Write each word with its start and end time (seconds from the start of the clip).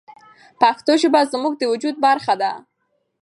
پښتو 0.61 0.91
ژبه 1.01 1.21
زموږ 1.31 1.53
د 1.57 1.63
وجود 1.71 1.95
برخه 2.05 2.33
ده. 2.41 2.51